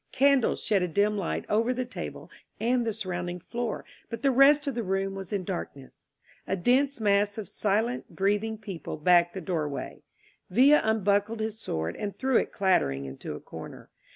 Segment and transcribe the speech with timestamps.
[0.11, 4.65] Candles shed a dim light over the table and the surrounding floor, but the rest
[4.65, 6.07] of the room was in darkness.
[6.47, 10.01] A dense mass of silent, breath ing people packed the doorway.
[10.49, 13.91] Villa unbuckled his sword and threw it clattering into a corner.